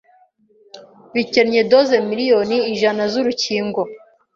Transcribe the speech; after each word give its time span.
bikennye 1.13 1.61
doze 1.71 1.95
miliyoni 2.09 2.57
ijana 2.73 3.03
z'urukingo 3.11 3.81